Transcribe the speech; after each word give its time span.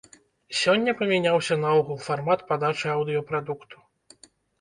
Сёння 0.59 0.93
памяняўся 1.01 1.57
наогул 1.65 1.99
фармат 2.05 2.39
падачы 2.53 2.87
аўдыёпрадукту. 2.95 3.77